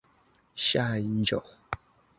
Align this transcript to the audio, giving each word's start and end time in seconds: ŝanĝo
ŝanĝo 0.69 1.41